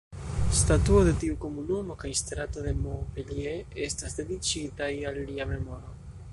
Statuo 0.59 1.01
de 1.07 1.11
tiu 1.23 1.35
komunumo 1.43 1.97
kaj 2.05 2.11
strato 2.21 2.65
de 2.69 2.73
Montpellier 2.79 3.79
estas 3.89 4.19
dediĉitaj 4.23 4.93
al 5.13 5.25
lia 5.33 5.51
memoro. 5.55 5.97